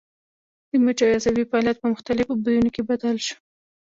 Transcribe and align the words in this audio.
د 0.69 0.71
مچیو 0.83 1.13
عصبي 1.17 1.43
فعالیت 1.49 1.77
په 1.79 1.87
مختلفو 1.93 2.39
بویونو 2.43 2.69
کې 2.75 2.81
بدل 2.89 3.15
شو. 3.25 3.35